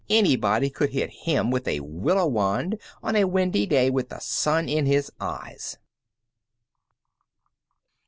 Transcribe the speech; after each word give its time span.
Anybody 0.09 0.71
could 0.71 0.89
hit 0.89 1.11
him 1.11 1.51
with 1.51 1.67
a 1.67 1.79
willow 1.81 2.25
wand, 2.25 2.79
on 3.03 3.15
a 3.15 3.25
windy 3.27 3.67
day, 3.67 3.91
with 3.91 4.09
the 4.09 4.17
sun 4.19 4.67
in 4.67 4.87
his 4.87 5.11
eyes." 5.19 5.77